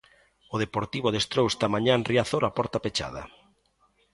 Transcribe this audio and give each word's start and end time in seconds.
O 0.53 0.55
Deportivo 0.63 1.07
adestrou 1.09 1.45
esta 1.49 1.71
mañá 1.73 1.93
en 1.95 2.05
Riazor 2.11 2.43
a 2.45 2.55
porta 2.57 2.83
pechada. 2.85 3.21